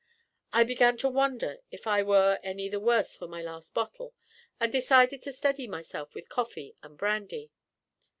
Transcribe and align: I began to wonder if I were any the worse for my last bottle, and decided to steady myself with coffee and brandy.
I 0.51 0.63
began 0.63 0.97
to 0.97 1.09
wonder 1.09 1.59
if 1.69 1.85
I 1.85 2.01
were 2.01 2.39
any 2.41 2.67
the 2.69 2.79
worse 2.79 3.15
for 3.15 3.27
my 3.27 3.43
last 3.43 3.75
bottle, 3.75 4.15
and 4.59 4.71
decided 4.71 5.21
to 5.21 5.31
steady 5.31 5.67
myself 5.67 6.15
with 6.15 6.27
coffee 6.27 6.75
and 6.81 6.97
brandy. 6.97 7.51